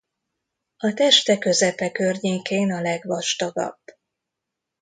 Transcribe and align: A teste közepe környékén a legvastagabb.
A 0.77 0.93
teste 0.93 1.37
közepe 1.37 1.91
környékén 1.91 2.71
a 2.71 2.81
legvastagabb. 2.81 3.79